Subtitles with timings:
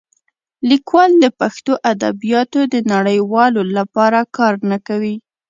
[0.69, 5.15] لیکوالان د پښتو ادبیاتو د نړیوالولو لپاره کار نه کوي.